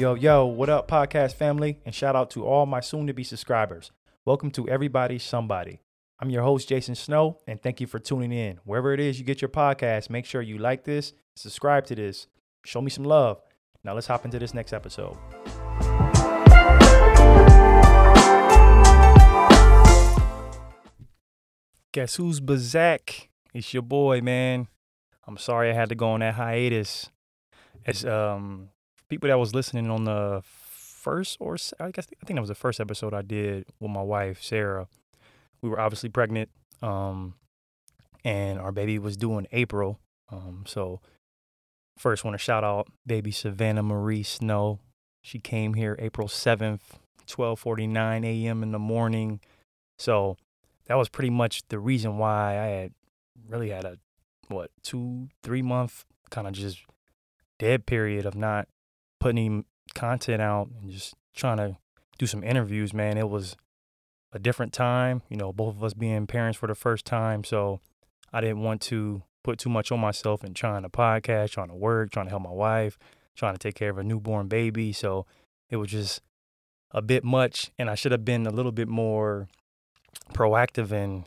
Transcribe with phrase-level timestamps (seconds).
[0.00, 1.78] yo, yo, what up, podcast family?
[1.84, 3.92] And shout out to all my soon to be subscribers.
[4.24, 5.82] Welcome to Everybody Somebody.
[6.18, 8.60] I'm your host, Jason Snow, and thank you for tuning in.
[8.64, 12.28] Wherever it is you get your podcast, make sure you like this, subscribe to this,
[12.64, 13.42] show me some love.
[13.84, 15.18] Now let's hop into this next episode.
[21.92, 23.28] Guess who's Bazak?
[23.52, 24.68] It's your boy, man.
[25.28, 27.10] I'm sorry I had to go on that hiatus.
[27.84, 28.70] As um
[29.10, 32.54] people that was listening on the first or I guess I think that was the
[32.54, 34.86] first episode I did with my wife Sarah.
[35.60, 36.48] We were obviously pregnant,
[36.80, 37.34] um,
[38.24, 39.98] and our baby was due in April.
[40.32, 41.00] Um, so
[41.98, 44.78] first want to shout out baby Savannah Marie Snow.
[45.22, 48.62] She came here April seventh, twelve forty nine a.m.
[48.62, 49.40] in the morning.
[49.98, 50.38] So
[50.86, 52.92] that was pretty much the reason why I had
[53.48, 53.98] really had a
[54.48, 56.78] what two three month kind of just
[57.58, 58.68] dead period of not
[59.20, 61.76] putting content out and just trying to
[62.18, 63.56] do some interviews man it was
[64.32, 67.80] a different time you know both of us being parents for the first time so
[68.32, 71.74] i didn't want to put too much on myself and trying to podcast trying to
[71.74, 72.98] work trying to help my wife
[73.36, 75.26] trying to take care of a newborn baby so
[75.70, 76.20] it was just
[76.92, 79.48] a bit much and i should have been a little bit more
[80.32, 81.24] proactive in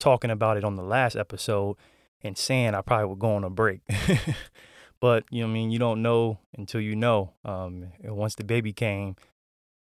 [0.00, 1.76] talking about it on the last episode
[2.22, 3.80] and saying I probably would go on a break.
[5.04, 7.34] but you know, I mean, you don't know until you know.
[7.44, 9.16] Um, and once the baby came,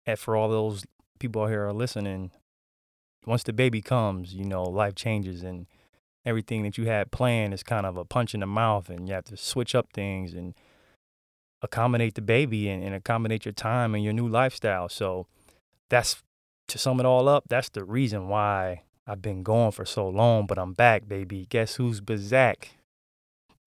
[0.06, 0.86] and for all those
[1.18, 2.30] people out here are listening,
[3.26, 5.66] once the baby comes, you know, life changes and
[6.24, 9.12] everything that you had planned is kind of a punch in the mouth, and you
[9.12, 10.54] have to switch up things and
[11.60, 14.88] accommodate the baby and, and accommodate your time and your new lifestyle.
[14.88, 15.26] So
[15.90, 16.22] that's
[16.68, 20.46] to sum it all up, that's the reason why I've been gone for so long,
[20.46, 21.44] but I'm back, baby.
[21.50, 22.68] Guess who's Bazak?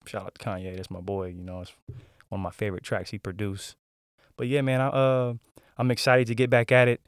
[0.08, 1.28] Shout out to Kanye, that's my boy.
[1.28, 1.72] You know, it's
[2.28, 3.76] one of my favorite tracks he produced.
[4.36, 5.34] But yeah, man, I, uh,
[5.76, 7.00] I'm excited to get back at it.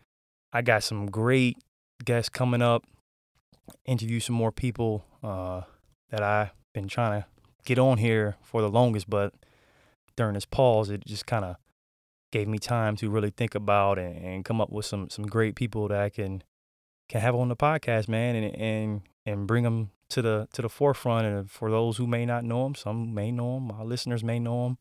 [0.53, 1.56] I got some great
[2.05, 2.84] guests coming up.
[3.84, 5.62] Interview some more people uh,
[6.10, 7.27] that I've been trying to
[7.65, 9.33] get on here for the longest, but
[10.16, 11.56] during this pause, it just kind of
[12.33, 15.55] gave me time to really think about and, and come up with some some great
[15.55, 16.43] people that I can
[17.09, 20.69] can have on the podcast, man, and and and bring them to the to the
[20.69, 21.26] forefront.
[21.26, 23.69] And for those who may not know them, some may know them.
[23.69, 24.78] My listeners may know them,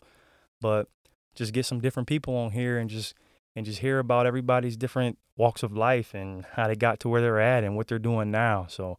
[0.61, 0.87] but
[1.35, 3.13] just get some different people on here and just
[3.55, 7.21] and just hear about everybody's different walks of life and how they got to where
[7.21, 8.67] they're at and what they're doing now.
[8.69, 8.97] So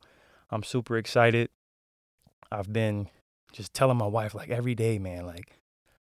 [0.51, 1.51] I'm super excited.
[2.51, 3.09] I've been
[3.53, 5.59] just telling my wife like every day, man, like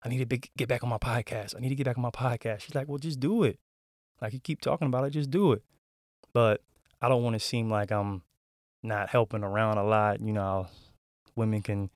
[0.04, 1.56] I need to be, get back on my podcast.
[1.56, 2.60] I need to get back on my podcast.
[2.60, 3.58] She's like, well, just do it.
[4.20, 5.62] Like you keep talking about it, just do it.
[6.32, 6.62] But
[7.00, 8.22] I don't want to seem like I'm
[8.82, 10.20] not helping around a lot.
[10.20, 10.68] You know,
[11.34, 11.90] women can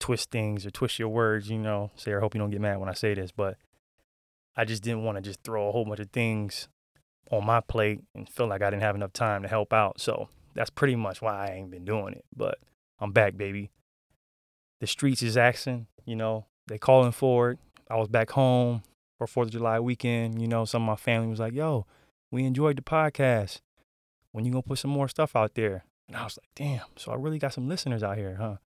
[0.00, 1.90] twist things or twist your words, you know.
[1.96, 3.56] Say, I hope you don't get mad when I say this, but
[4.56, 6.68] I just didn't want to just throw a whole bunch of things
[7.30, 10.00] on my plate and feel like I didn't have enough time to help out.
[10.00, 12.24] So that's pretty much why I ain't been doing it.
[12.34, 12.58] But
[12.98, 13.70] I'm back, baby.
[14.80, 17.58] The streets is asking, you know, they calling for it.
[17.90, 18.82] I was back home
[19.18, 20.40] for Fourth of July weekend.
[20.40, 21.86] You know, some of my family was like, "Yo,
[22.30, 23.60] we enjoyed the podcast.
[24.32, 27.12] When you gonna put some more stuff out there?" And I was like, "Damn!" So
[27.12, 28.56] I really got some listeners out here, huh?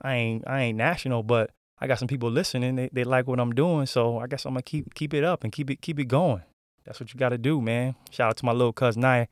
[0.00, 2.76] I ain't I ain't national, but I got some people listening.
[2.76, 5.44] They they like what I'm doing, so I guess I'm gonna keep keep it up
[5.44, 6.42] and keep it keep it going.
[6.84, 7.94] That's what you got to do, man.
[8.10, 9.28] Shout out to my little cousin I.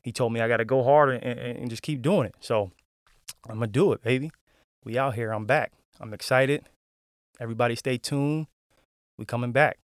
[0.00, 2.34] He told me I got to go harder and, and, and just keep doing it.
[2.40, 2.70] So
[3.48, 4.30] I'm gonna do it, baby.
[4.84, 5.32] We out here.
[5.32, 5.72] I'm back.
[6.00, 6.64] I'm excited.
[7.40, 8.46] Everybody stay tuned.
[9.18, 9.78] We coming back.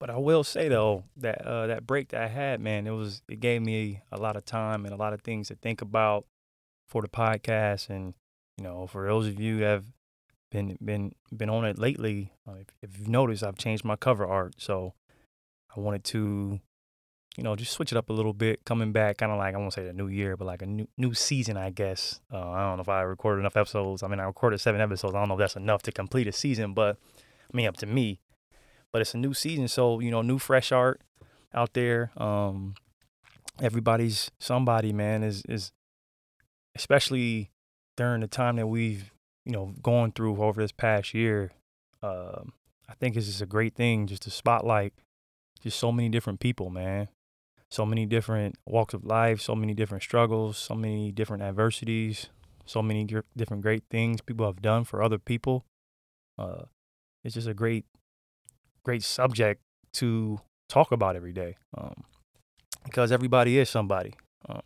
[0.00, 3.22] But I will say though that uh, that break that I had, man, it was
[3.28, 6.24] it gave me a lot of time and a lot of things to think about
[6.88, 7.90] for the podcast.
[7.90, 8.14] And
[8.56, 9.84] you know, for those of you that have
[10.50, 14.26] been been been on it lately, uh, if, if you've noticed, I've changed my cover
[14.26, 14.54] art.
[14.58, 14.94] So
[15.76, 16.60] I wanted to,
[17.36, 18.64] you know, just switch it up a little bit.
[18.64, 20.88] Coming back, kind of like I won't say the new year, but like a new
[20.96, 22.20] new season, I guess.
[22.32, 24.02] Uh, I don't know if I recorded enough episodes.
[24.02, 25.14] I mean, I recorded seven episodes.
[25.14, 26.96] I don't know if that's enough to complete a season, but
[27.52, 28.20] I mean, up to me.
[28.90, 31.02] But it's a new season, so you know, new fresh art
[31.54, 32.10] out there.
[32.16, 32.74] Um,
[33.60, 35.72] everybody's somebody, man, is is
[36.78, 37.50] especially
[37.96, 39.12] during the time that we've
[39.44, 41.50] you know gone through over this past year.
[42.02, 42.52] Um,
[42.88, 44.94] I think it's just a great thing just to spotlight
[45.60, 47.08] just so many different people, man.
[47.70, 52.28] So many different walks of life, so many different struggles, so many different adversities,
[52.64, 55.66] so many di- different great things people have done for other people.
[56.38, 56.62] Uh,
[57.24, 57.84] it's just a great,
[58.84, 59.60] great subject
[59.94, 62.04] to talk about every day um,
[62.84, 64.14] because everybody is somebody.
[64.48, 64.62] Um,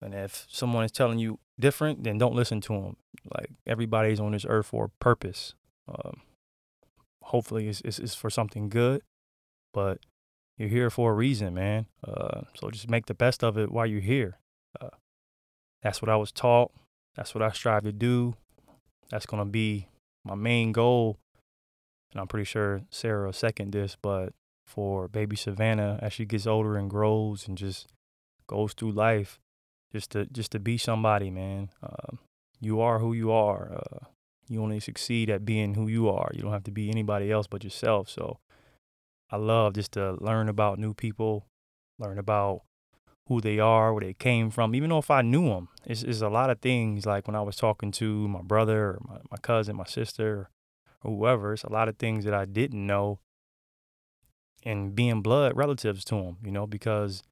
[0.00, 2.96] and if someone is telling you different, then don't listen to them.
[3.34, 5.54] Like everybody's on this earth for a purpose.
[5.88, 6.22] Um,
[7.22, 9.02] hopefully, it's, it's, it's for something good.
[9.72, 10.00] but
[10.56, 11.86] you're here for a reason, man.
[12.06, 14.38] Uh, so just make the best of it while you're here.
[14.80, 14.88] Uh,
[15.82, 16.72] that's what I was taught.
[17.14, 18.34] That's what I strive to do.
[19.10, 19.88] That's gonna be
[20.24, 21.16] my main goal.
[22.12, 24.32] And I'm pretty sure Sarah will second this, but
[24.66, 27.86] for baby Savannah as she gets older and grows and just
[28.48, 29.38] goes through life,
[29.92, 31.70] just to just to be somebody, man.
[31.82, 32.16] Uh,
[32.60, 33.72] you are who you are.
[33.72, 34.06] Uh,
[34.48, 36.30] you only succeed at being who you are.
[36.32, 38.08] You don't have to be anybody else but yourself.
[38.08, 38.38] So
[39.30, 41.46] I love just to learn about new people,
[41.98, 42.62] learn about
[43.28, 44.74] who they are, where they came from.
[44.74, 47.04] Even though if I knew them, it's, it's a lot of things.
[47.04, 50.48] Like when I was talking to my brother, or my, my cousin, my sister,
[51.04, 53.20] or whoever, it's a lot of things that I didn't know.
[54.64, 57.22] And being blood relatives to them, you know, because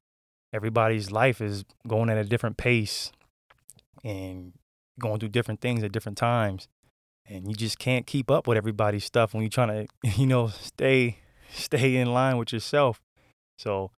[0.53, 3.11] everybody's life is going at a different pace
[4.03, 4.53] and
[4.99, 6.67] going through different things at different times.
[7.27, 10.47] And you just can't keep up with everybody's stuff when you're trying to you know
[10.47, 11.19] stay
[11.53, 13.01] stay in line with yourself.
[13.57, 13.91] So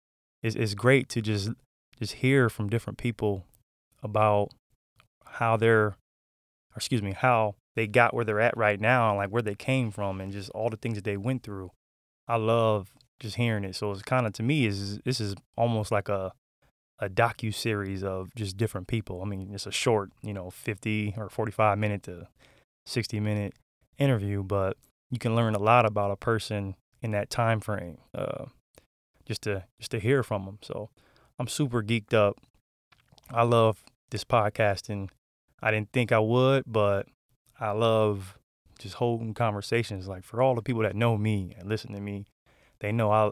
[0.43, 1.51] it's, it's great to just
[1.99, 3.45] just hear from different people
[4.03, 4.51] about
[5.25, 5.97] how they're
[6.77, 10.21] excuse me how they got where they're at right now like where they came from
[10.21, 11.71] and just all the things that they went through.
[12.27, 15.91] I love just hearing it so it's kind of to me is this is almost
[15.91, 16.33] like a
[16.99, 19.23] a docu series of just different people.
[19.23, 22.27] I mean, it's a short, you know, 50 or 45 minute to
[22.87, 23.55] 60 minute
[23.99, 24.77] interview, but
[25.11, 27.99] you can learn a lot about a person in that time frame.
[28.15, 28.47] Uh,
[29.25, 30.59] just to just to hear from them.
[30.63, 30.89] So
[31.39, 32.39] I'm super geeked up.
[33.31, 35.11] I love this podcasting.
[35.63, 37.07] I didn't think I would, but
[37.61, 38.39] I love
[38.79, 40.09] just holding conversations.
[40.09, 42.25] Like for all the people that know me and listen to me,
[42.81, 43.31] they know I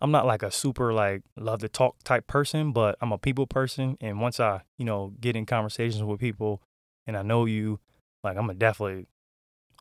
[0.00, 3.46] I'm not like a super like love to talk type person, but I'm a people
[3.46, 3.96] person.
[4.00, 6.60] And once I, you know, get in conversations with people
[7.06, 7.80] and I know you,
[8.22, 9.06] like I'm gonna definitely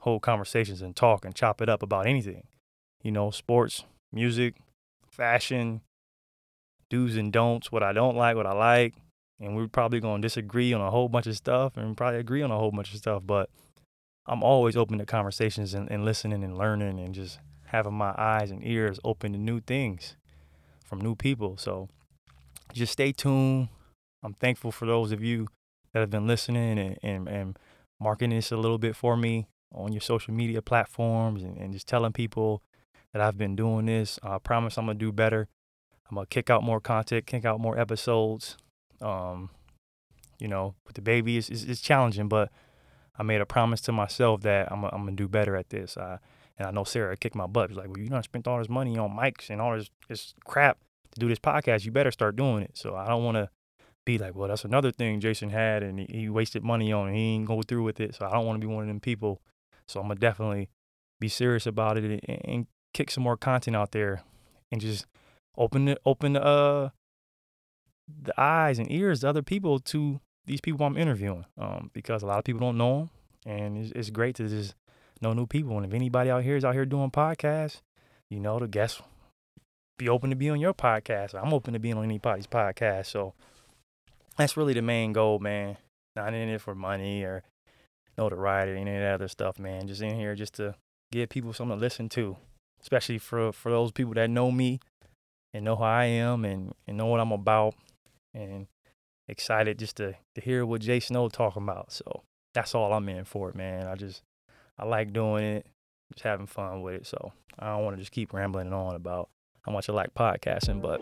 [0.02, 2.48] hold conversations and talk and chop it up about anything.
[3.04, 3.84] You know, sports,
[4.14, 4.56] music,
[5.08, 5.82] fashion,
[6.90, 8.96] do's and don'ts, what I don't like, what I like.
[9.40, 12.52] And we're probably gonna disagree on a whole bunch of stuff and probably agree on
[12.52, 13.24] a whole bunch of stuff.
[13.26, 13.50] But
[14.26, 18.52] I'm always open to conversations and, and listening and learning and just having my eyes
[18.52, 20.16] and ears open to new things
[20.84, 21.58] from new people.
[21.58, 21.90] So
[22.74, 23.70] just stay tuned.
[24.24, 25.48] I'm thankful for those of you
[25.94, 27.60] that have been listening and, and, and
[28.00, 31.88] marking this a little bit for me on your social media platforms and, and just
[31.88, 32.62] telling people
[33.14, 34.20] that I've been doing this.
[34.24, 35.48] I promise I'm going to do better.
[36.10, 38.58] I'm going to kick out more content, kick out more episodes.
[39.02, 39.50] Um,
[40.40, 42.52] you know, with the baby, it's, it's, it's, challenging, but
[43.18, 45.98] I made a promise to myself that I'm, I'm going to do better at this.
[45.98, 46.20] I,
[46.58, 47.70] and I know Sarah kicked my butt.
[47.70, 50.34] She's like, well, you done spent all this money on mics and all this, this
[50.46, 50.78] crap
[51.12, 51.86] to do this podcast.
[51.86, 52.72] You better start doing it.
[52.74, 53.50] So I don't want to
[54.06, 57.18] be like, well, that's another thing Jason had and he, he wasted money on and
[57.18, 58.16] he ain't go through with it.
[58.16, 59.42] So I don't want to be one of them people.
[59.88, 60.70] So I'm going to definitely
[61.20, 64.24] be serious about it and, and, kick some more content out there
[64.72, 65.06] and just
[65.58, 66.88] open the, open uh,
[68.08, 72.26] the eyes and ears of other people to these people I'm interviewing um, because a
[72.26, 73.10] lot of people don't know them.
[73.46, 74.76] And it's, it's great to just
[75.22, 75.78] know new people.
[75.78, 77.82] And if anybody out here is out here doing podcasts,
[78.30, 79.02] you know, the guests
[79.98, 81.36] be open to be on your podcast.
[81.36, 83.08] I'm open to being on anybody's podcast.
[83.08, 83.34] So
[84.38, 85.78] that's really the main goal, man.
[86.16, 87.44] Not in it for money or
[88.18, 89.88] notoriety or any of that other stuff, man.
[89.88, 90.76] Just in here just to
[91.12, 92.38] give people something to listen to,
[92.82, 94.80] especially for for those people that know me
[95.54, 97.76] and know who I am and, and know what I'm about
[98.34, 98.68] and
[99.28, 101.92] excited just to, to hear what Jay Snow talking about.
[101.92, 103.88] So that's all I'm in for, man.
[103.88, 104.22] I just
[104.78, 105.66] I like doing it,
[106.14, 107.08] just having fun with it.
[107.08, 109.30] So I don't want to just keep rambling on about
[109.62, 111.02] how much I like podcasting, but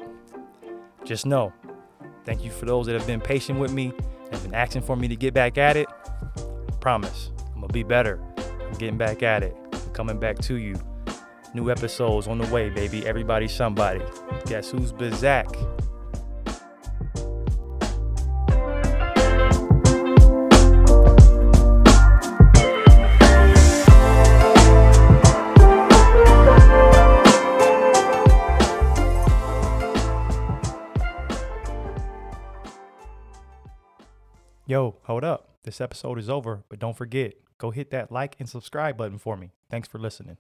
[1.06, 1.51] just know,
[2.25, 3.94] thank you for those that have been patient with me
[4.32, 5.88] and been asking for me to get back at it.
[6.38, 8.22] I promise, I'm gonna be better.
[8.38, 9.56] I'm getting back at it.
[9.74, 10.75] I'm coming back to you.
[11.53, 13.06] New episodes on the way, baby.
[13.06, 14.01] Everybody, somebody.
[14.46, 15.83] Guess who's Bazak?
[34.74, 35.50] Yo, hold up.
[35.65, 39.38] This episode is over, but don't forget, go hit that like and subscribe button for
[39.38, 39.51] me.
[39.70, 40.38] Thanks for listening.